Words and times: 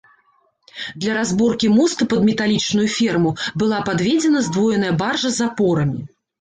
Для 1.03 1.11
разборкі 1.17 1.69
моста 1.79 2.07
пад 2.15 2.25
металічную 2.31 2.87
ферму 2.97 3.35
была 3.65 3.79
падведзена 3.93 4.45
здвоеная 4.51 4.93
баржа 5.07 5.29
з 5.41 5.49
апорамі. 5.53 6.01